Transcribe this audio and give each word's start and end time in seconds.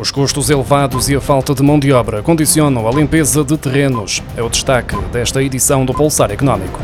Os 0.00 0.10
custos 0.10 0.48
elevados 0.48 1.10
e 1.10 1.14
a 1.14 1.20
falta 1.20 1.54
de 1.54 1.62
mão 1.62 1.78
de 1.78 1.92
obra 1.92 2.22
condicionam 2.22 2.88
a 2.88 2.90
limpeza 2.90 3.44
de 3.44 3.58
terrenos. 3.58 4.22
É 4.34 4.42
o 4.42 4.48
destaque 4.48 4.96
desta 5.12 5.42
edição 5.42 5.84
do 5.84 5.92
Pulsar 5.92 6.30
Económico. 6.30 6.80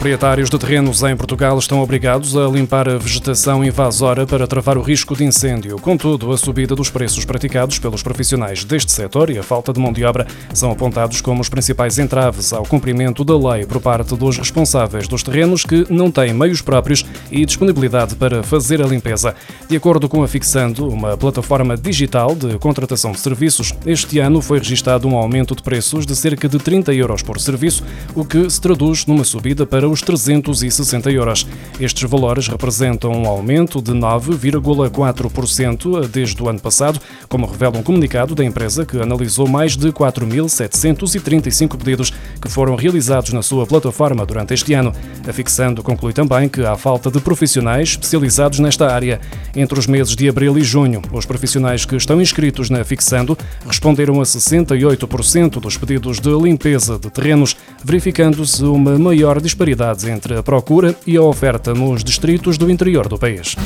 Proprietários 0.00 0.48
de 0.48 0.58
terrenos 0.58 1.02
em 1.02 1.14
Portugal 1.14 1.58
estão 1.58 1.82
obrigados 1.82 2.34
a 2.34 2.48
limpar 2.48 2.88
a 2.88 2.96
vegetação 2.96 3.62
invasora 3.62 4.26
para 4.26 4.46
travar 4.46 4.78
o 4.78 4.80
risco 4.80 5.14
de 5.14 5.24
incêndio. 5.24 5.78
Contudo, 5.78 6.32
a 6.32 6.38
subida 6.38 6.74
dos 6.74 6.88
preços 6.88 7.26
praticados 7.26 7.78
pelos 7.78 8.02
profissionais 8.02 8.64
deste 8.64 8.90
setor 8.92 9.28
e 9.28 9.36
a 9.36 9.42
falta 9.42 9.74
de 9.74 9.78
mão 9.78 9.92
de 9.92 10.02
obra 10.02 10.26
são 10.54 10.70
apontados 10.70 11.20
como 11.20 11.42
os 11.42 11.50
principais 11.50 11.98
entraves 11.98 12.50
ao 12.50 12.64
cumprimento 12.64 13.22
da 13.22 13.36
lei 13.36 13.66
por 13.66 13.78
parte 13.78 14.16
dos 14.16 14.38
responsáveis 14.38 15.06
dos 15.06 15.22
terrenos 15.22 15.64
que 15.64 15.84
não 15.90 16.10
têm 16.10 16.32
meios 16.32 16.62
próprios 16.62 17.04
e 17.30 17.44
disponibilidade 17.44 18.14
para 18.14 18.42
fazer 18.42 18.80
a 18.80 18.86
limpeza. 18.86 19.34
De 19.68 19.76
acordo 19.76 20.08
com 20.08 20.22
a 20.22 20.28
Fixando, 20.28 20.88
uma 20.88 21.14
plataforma 21.14 21.76
digital 21.76 22.34
de 22.34 22.58
contratação 22.58 23.12
de 23.12 23.20
serviços, 23.20 23.74
este 23.84 24.18
ano 24.18 24.40
foi 24.40 24.60
registado 24.60 25.06
um 25.06 25.14
aumento 25.14 25.54
de 25.54 25.62
preços 25.62 26.06
de 26.06 26.16
cerca 26.16 26.48
de 26.48 26.58
30 26.58 26.94
euros 26.94 27.22
por 27.22 27.38
serviço, 27.38 27.84
o 28.14 28.24
que 28.24 28.48
se 28.48 28.58
traduz 28.58 29.04
numa 29.04 29.24
subida 29.24 29.66
para 29.66 29.89
os 29.90 30.02
360 30.02 31.10
euros. 31.10 31.46
Estes 31.80 32.08
valores 32.08 32.46
representam 32.48 33.10
um 33.12 33.26
aumento 33.26 33.82
de 33.82 33.92
9,4% 33.92 36.06
desde 36.08 36.42
o 36.42 36.48
ano 36.48 36.60
passado, 36.60 37.00
como 37.28 37.46
revela 37.46 37.78
um 37.78 37.82
comunicado 37.82 38.34
da 38.34 38.44
empresa 38.44 38.86
que 38.86 39.00
analisou 39.00 39.48
mais 39.48 39.76
de 39.76 39.92
4.735 39.92 41.76
pedidos 41.76 42.12
que 42.40 42.48
foram 42.48 42.76
realizados 42.76 43.32
na 43.32 43.42
sua 43.42 43.66
plataforma 43.66 44.24
durante 44.24 44.54
este 44.54 44.74
ano. 44.74 44.92
A 45.26 45.32
Fixando 45.32 45.82
conclui 45.82 46.12
também 46.12 46.48
que 46.48 46.64
há 46.64 46.76
falta 46.76 47.10
de 47.10 47.20
profissionais 47.20 47.90
especializados 47.90 48.58
nesta 48.58 48.92
área. 48.92 49.20
Entre 49.54 49.78
os 49.78 49.86
meses 49.86 50.14
de 50.14 50.28
abril 50.28 50.56
e 50.58 50.62
junho, 50.62 51.02
os 51.12 51.26
profissionais 51.26 51.84
que 51.84 51.96
estão 51.96 52.20
inscritos 52.20 52.70
na 52.70 52.84
Fixando 52.84 53.36
responderam 53.66 54.20
a 54.20 54.24
68% 54.24 55.60
dos 55.60 55.76
pedidos 55.76 56.20
de 56.20 56.30
limpeza 56.30 56.98
de 56.98 57.10
terrenos, 57.10 57.56
verificando-se 57.84 58.62
uma 58.64 58.98
maior 58.98 59.40
disparidade 59.40 59.79
entre 60.04 60.36
a 60.36 60.42
procura 60.42 60.94
e 61.06 61.16
a 61.16 61.22
oferta 61.22 61.72
nos 61.72 62.04
distritos 62.04 62.58
do 62.58 62.70
interior 62.70 63.08
do 63.08 63.18
país. 63.18 63.56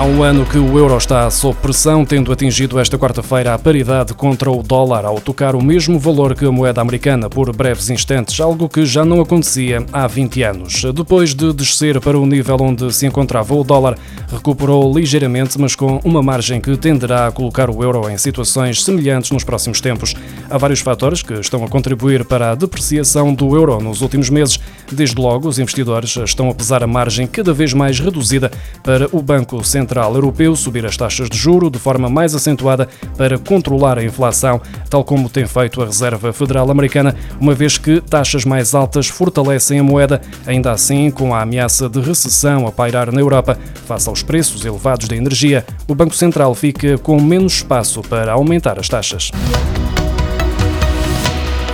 Há 0.00 0.04
um 0.04 0.22
ano 0.22 0.46
que 0.46 0.56
o 0.56 0.78
euro 0.78 0.96
está 0.96 1.28
sob 1.28 1.58
pressão, 1.60 2.06
tendo 2.06 2.32
atingido 2.32 2.80
esta 2.80 2.98
quarta-feira 2.98 3.52
a 3.52 3.58
paridade 3.58 4.14
contra 4.14 4.50
o 4.50 4.62
dólar 4.62 5.04
ao 5.04 5.20
tocar 5.20 5.54
o 5.54 5.62
mesmo 5.62 5.98
valor 5.98 6.34
que 6.34 6.46
a 6.46 6.50
moeda 6.50 6.80
americana 6.80 7.28
por 7.28 7.54
breves 7.54 7.90
instantes, 7.90 8.40
algo 8.40 8.66
que 8.66 8.86
já 8.86 9.04
não 9.04 9.20
acontecia 9.20 9.84
há 9.92 10.06
20 10.06 10.42
anos. 10.42 10.84
Depois 10.94 11.34
de 11.34 11.52
descer 11.52 12.00
para 12.00 12.18
o 12.18 12.24
nível 12.24 12.56
onde 12.62 12.90
se 12.94 13.04
encontrava 13.04 13.54
o 13.54 13.62
dólar, 13.62 13.98
recuperou 14.32 14.90
ligeiramente, 14.90 15.60
mas 15.60 15.76
com 15.76 16.00
uma 16.02 16.22
margem 16.22 16.62
que 16.62 16.78
tenderá 16.78 17.26
a 17.26 17.32
colocar 17.32 17.68
o 17.68 17.84
euro 17.84 18.08
em 18.08 18.16
situações 18.16 18.82
semelhantes 18.82 19.30
nos 19.30 19.44
próximos 19.44 19.82
tempos. 19.82 20.14
Há 20.48 20.56
vários 20.56 20.80
fatores 20.80 21.22
que 21.22 21.34
estão 21.34 21.62
a 21.62 21.68
contribuir 21.68 22.24
para 22.24 22.52
a 22.52 22.54
depreciação 22.54 23.34
do 23.34 23.54
euro 23.54 23.78
nos 23.82 24.00
últimos 24.00 24.30
meses. 24.30 24.58
Desde 24.90 25.20
logo, 25.20 25.46
os 25.46 25.58
investidores 25.58 26.16
estão 26.16 26.48
a 26.48 26.54
pesar 26.54 26.82
a 26.82 26.86
margem 26.86 27.26
cada 27.26 27.52
vez 27.52 27.74
mais 27.74 28.00
reduzida 28.00 28.50
para 28.82 29.06
o 29.12 29.20
Banco 29.20 29.62
Central 29.62 29.89
Central 29.90 30.14
Europeu 30.14 30.54
subir 30.54 30.86
as 30.86 30.96
taxas 30.96 31.28
de 31.28 31.36
juro 31.36 31.68
de 31.68 31.76
forma 31.76 32.08
mais 32.08 32.32
acentuada 32.32 32.88
para 33.16 33.36
controlar 33.36 33.98
a 33.98 34.04
inflação, 34.04 34.60
tal 34.88 35.02
como 35.02 35.28
tem 35.28 35.44
feito 35.48 35.82
a 35.82 35.84
Reserva 35.84 36.32
Federal 36.32 36.70
Americana, 36.70 37.16
uma 37.40 37.54
vez 37.54 37.76
que 37.76 38.00
taxas 38.00 38.44
mais 38.44 38.72
altas 38.72 39.08
fortalecem 39.08 39.80
a 39.80 39.82
moeda, 39.82 40.20
ainda 40.46 40.70
assim 40.70 41.10
com 41.10 41.34
a 41.34 41.42
ameaça 41.42 41.88
de 41.88 42.00
recessão 42.00 42.68
a 42.68 42.70
pairar 42.70 43.10
na 43.10 43.20
Europa 43.20 43.58
face 43.84 44.08
aos 44.08 44.22
preços 44.22 44.64
elevados 44.64 45.08
da 45.08 45.16
energia, 45.16 45.66
o 45.88 45.94
Banco 45.94 46.14
Central 46.14 46.54
fica 46.54 46.96
com 46.98 47.20
menos 47.20 47.54
espaço 47.54 48.00
para 48.02 48.30
aumentar 48.30 48.78
as 48.78 48.88
taxas 48.88 49.32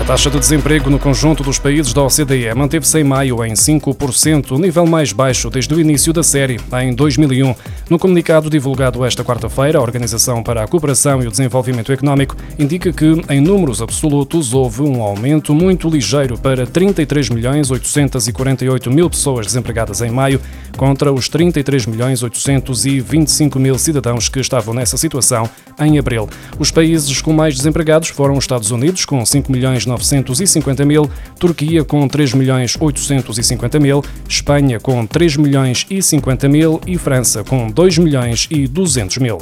taxa 0.06 0.30
de 0.30 0.38
desemprego 0.38 0.88
no 0.88 1.00
conjunto 1.00 1.42
dos 1.42 1.58
países 1.58 1.92
da 1.92 2.00
OCDE 2.00 2.54
manteve-se 2.54 2.96
em 3.00 3.02
maio 3.02 3.44
em 3.44 3.54
5%, 3.54 4.52
o 4.52 4.58
nível 4.58 4.86
mais 4.86 5.12
baixo 5.12 5.50
desde 5.50 5.74
o 5.74 5.80
início 5.80 6.12
da 6.12 6.22
série, 6.22 6.60
em 6.80 6.94
2001. 6.94 7.52
No 7.88 8.00
comunicado 8.00 8.50
divulgado 8.50 9.04
esta 9.04 9.22
quarta-feira, 9.22 9.78
a 9.78 9.80
Organização 9.80 10.42
para 10.42 10.64
a 10.64 10.66
Cooperação 10.66 11.22
e 11.22 11.28
o 11.28 11.30
Desenvolvimento 11.30 11.92
Económico 11.92 12.34
indica 12.58 12.92
que, 12.92 13.22
em 13.30 13.41
números 13.41 13.80
absolutos, 13.80 14.52
houve 14.52 14.82
um 14.82 15.00
aumento 15.00 15.54
muito 15.54 15.88
ligeiro 15.88 16.36
para 16.36 16.66
33 16.66 17.30
milhões 17.30 17.70
848 17.70 18.91
mil 18.91 19.08
pessoas 19.08 19.47
desempregadas 19.47 20.00
em 20.00 20.10
maio, 20.10 20.41
contra 20.76 21.12
os 21.12 21.28
33 21.28 21.86
milhões 21.86 22.24
825 22.24 23.56
mil 23.60 23.78
cidadãos 23.78 24.28
que 24.28 24.41
estavam 24.41 24.74
nessa 24.74 24.97
situação 24.97 25.48
em 25.78 25.97
abril. 25.97 26.28
Os 26.58 26.72
países 26.72 27.22
com 27.22 27.32
mais 27.32 27.54
desempregados 27.54 28.08
foram 28.08 28.34
os 28.34 28.42
Estados 28.42 28.72
Unidos, 28.72 29.04
com 29.04 29.24
5 29.24 29.53
milhões 29.53 29.86
950 29.86 30.84
mil, 30.84 31.08
Turquia 31.38 31.84
com 31.84 32.08
3 32.08 32.34
milhões 32.34 32.76
850 32.78 33.78
mil, 33.78 34.04
Espanha 34.28 34.80
com 34.80 35.06
3 35.06 35.36
milhões 35.36 35.86
e 35.88 36.03
50 36.03 36.48
mil 36.48 36.80
e 36.84 36.98
França 36.98 37.44
com 37.44 37.75
2 37.76 37.98
milhões 37.98 38.48
e 38.50 38.66
200 38.66 39.19
mil. 39.19 39.38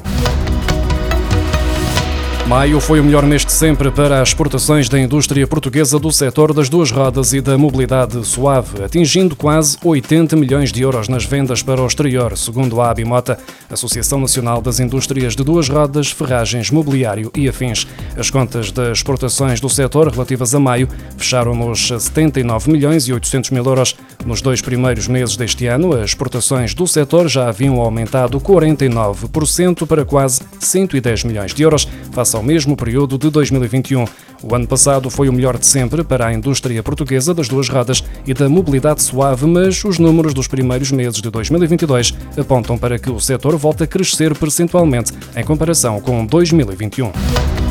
Maio 2.46 2.78
foi 2.78 3.00
o 3.00 3.04
melhor 3.04 3.24
mês 3.24 3.42
de 3.42 3.52
sempre 3.52 3.90
para 3.90 4.20
as 4.20 4.28
exportações 4.28 4.86
da 4.86 5.00
indústria 5.00 5.46
portuguesa 5.46 5.98
do 5.98 6.12
setor 6.12 6.52
das 6.52 6.68
duas 6.68 6.90
rodas 6.90 7.32
e 7.32 7.40
da 7.40 7.56
mobilidade 7.56 8.22
suave, 8.26 8.84
atingindo 8.84 9.34
quase 9.34 9.78
80 9.82 10.36
milhões 10.36 10.70
de 10.70 10.82
euros 10.82 11.08
nas 11.08 11.24
vendas 11.24 11.62
para 11.62 11.80
o 11.80 11.86
exterior, 11.86 12.36
segundo 12.36 12.82
a 12.82 12.90
Abimota, 12.90 13.38
Associação 13.70 14.20
Nacional 14.20 14.60
das 14.60 14.78
Indústrias 14.78 15.34
de 15.34 15.42
Duas 15.42 15.70
Rodas, 15.70 16.10
Ferragens, 16.10 16.70
Mobiliário 16.70 17.32
e 17.34 17.48
Afins. 17.48 17.86
As 18.14 18.28
contas 18.28 18.70
das 18.70 18.98
exportações 18.98 19.58
do 19.58 19.70
setor 19.70 20.08
relativas 20.08 20.54
a 20.54 20.60
maio 20.60 20.86
fecharam 21.16 21.54
nos 21.54 21.88
79 21.88 22.70
milhões 22.70 23.08
e 23.08 23.12
800 23.14 23.52
mil 23.52 23.64
euros. 23.64 23.96
Nos 24.26 24.42
dois 24.42 24.60
primeiros 24.60 25.08
meses 25.08 25.34
deste 25.34 25.66
ano, 25.66 25.94
as 25.94 26.10
exportações 26.10 26.74
do 26.74 26.86
setor 26.86 27.26
já 27.26 27.48
haviam 27.48 27.80
aumentado 27.80 28.38
49% 28.38 29.86
para 29.86 30.04
quase 30.04 30.42
110 30.64 31.24
milhões 31.24 31.54
de 31.54 31.62
euros, 31.62 31.88
face 32.12 32.34
ao 32.34 32.42
mesmo 32.42 32.76
período 32.76 33.18
de 33.18 33.30
2021. 33.30 34.04
O 34.42 34.54
ano 34.54 34.66
passado 34.66 35.08
foi 35.08 35.28
o 35.28 35.32
melhor 35.32 35.58
de 35.58 35.66
sempre 35.66 36.04
para 36.04 36.26
a 36.26 36.34
indústria 36.34 36.82
portuguesa 36.82 37.32
das 37.32 37.48
duas 37.48 37.68
rodas 37.68 38.04
e 38.26 38.34
da 38.34 38.48
mobilidade 38.48 39.02
suave, 39.02 39.46
mas 39.46 39.82
os 39.84 39.98
números 39.98 40.34
dos 40.34 40.48
primeiros 40.48 40.90
meses 40.90 41.20
de 41.20 41.30
2022 41.30 42.14
apontam 42.38 42.76
para 42.76 42.98
que 42.98 43.10
o 43.10 43.18
setor 43.20 43.56
volte 43.56 43.84
a 43.84 43.86
crescer 43.86 44.36
percentualmente 44.36 45.12
em 45.34 45.44
comparação 45.44 46.00
com 46.00 46.26
2021. 46.26 47.63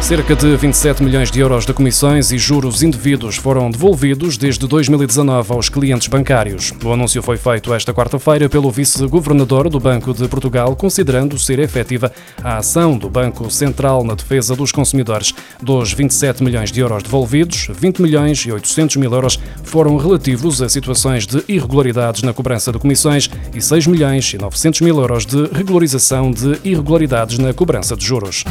Cerca 0.00 0.34
de 0.34 0.56
27 0.56 1.04
milhões 1.04 1.30
de 1.30 1.38
euros 1.40 1.64
de 1.64 1.72
comissões 1.72 2.32
e 2.32 2.38
juros 2.38 2.82
indevidos 2.82 3.36
foram 3.36 3.70
devolvidos 3.70 4.36
desde 4.36 4.66
2019 4.66 5.52
aos 5.52 5.68
clientes 5.68 6.08
bancários. 6.08 6.72
O 6.82 6.92
anúncio 6.92 7.22
foi 7.22 7.36
feito 7.36 7.72
esta 7.72 7.94
quarta-feira 7.94 8.48
pelo 8.48 8.70
vice-governador 8.72 9.68
do 9.68 9.78
Banco 9.78 10.12
de 10.12 10.26
Portugal, 10.26 10.74
considerando 10.74 11.38
ser 11.38 11.60
efetiva 11.60 12.10
a 12.42 12.56
ação 12.56 12.98
do 12.98 13.08
Banco 13.08 13.48
Central 13.50 14.02
na 14.02 14.14
defesa 14.14 14.56
dos 14.56 14.72
consumidores. 14.72 15.32
Dos 15.62 15.92
27 15.92 16.42
milhões 16.42 16.72
de 16.72 16.80
euros 16.80 17.04
devolvidos, 17.04 17.68
20 17.72 18.02
milhões 18.02 18.38
e 18.40 18.50
800 18.50 18.96
mil 18.96 19.12
euros 19.12 19.38
foram 19.62 19.96
relativos 19.96 20.60
a 20.60 20.68
situações 20.68 21.24
de 21.24 21.44
irregularidades 21.46 22.22
na 22.22 22.32
cobrança 22.32 22.72
de 22.72 22.78
comissões 22.78 23.30
e 23.54 23.60
6 23.60 23.86
milhões 23.86 24.32
e 24.32 24.38
900 24.38 24.80
mil 24.80 24.98
euros 24.98 25.24
de 25.24 25.46
regularização 25.52 26.32
de 26.32 26.58
irregularidades 26.64 27.38
na 27.38 27.52
cobrança 27.52 27.94
de 27.94 28.04
juros. 28.04 28.44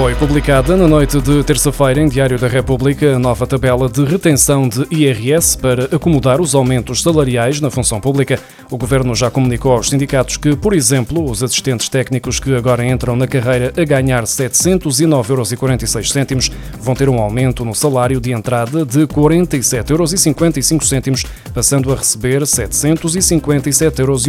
Foi 0.00 0.14
publicada 0.14 0.76
na 0.76 0.86
noite 0.86 1.20
de 1.20 1.42
terça-feira 1.42 2.00
em 2.00 2.08
Diário 2.08 2.38
da 2.38 2.46
República 2.46 3.16
a 3.16 3.18
nova 3.18 3.48
tabela 3.48 3.88
de 3.88 4.04
retenção 4.04 4.68
de 4.68 4.86
IRS 4.92 5.58
para 5.58 5.86
acomodar 5.86 6.40
os 6.40 6.54
aumentos 6.54 7.02
salariais 7.02 7.60
na 7.60 7.68
função 7.68 8.00
pública. 8.00 8.38
O 8.70 8.78
governo 8.78 9.12
já 9.12 9.28
comunicou 9.28 9.72
aos 9.72 9.88
sindicatos 9.88 10.36
que, 10.36 10.54
por 10.54 10.72
exemplo, 10.72 11.28
os 11.28 11.42
assistentes 11.42 11.88
técnicos 11.88 12.38
que 12.38 12.54
agora 12.54 12.86
entram 12.86 13.16
na 13.16 13.26
carreira 13.26 13.72
a 13.76 13.84
ganhar 13.84 14.22
709,46 14.22 16.30
euros 16.30 16.52
vão 16.80 16.94
ter 16.94 17.08
um 17.08 17.18
aumento 17.18 17.64
no 17.64 17.74
salário 17.74 18.20
de 18.20 18.30
entrada 18.30 18.86
de 18.86 19.04
47,55 19.04 21.08
euros, 21.08 21.24
passando 21.52 21.92
a 21.92 21.96
receber 21.96 22.42
757,01 22.42 23.98
euros 23.98 24.28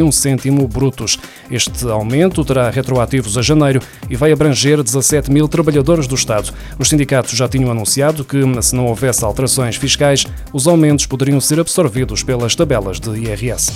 brutos. 0.67 1.19
Este 1.51 1.87
aumento 1.87 2.43
terá 2.43 2.71
retroativos 2.71 3.37
a 3.37 3.43
janeiro 3.43 3.79
e 4.09 4.15
vai 4.15 4.31
abranger 4.31 4.81
17 4.81 5.31
mil 5.31 5.47
trabalhadores 5.59 6.07
do 6.07 6.15
Estado. 6.15 6.53
Os 6.77 6.87
sindicatos 6.87 7.37
já 7.37 7.47
tinham 7.47 7.69
anunciado 7.69 8.23
que, 8.23 8.39
se 8.61 8.73
não 8.73 8.85
houvesse 8.85 9.25
alterações 9.25 9.75
fiscais, 9.75 10.25
os 10.53 10.67
aumentos 10.67 11.05
poderiam 11.05 11.41
ser 11.41 11.59
absorvidos 11.59 12.23
pelas 12.23 12.55
tabelas 12.55 12.99
de 12.99 13.09
IRS. 13.09 13.73